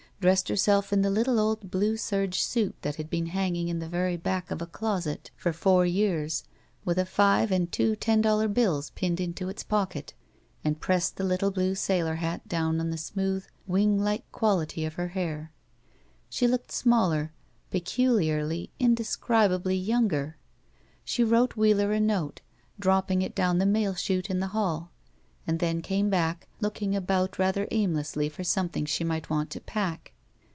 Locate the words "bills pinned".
8.47-9.19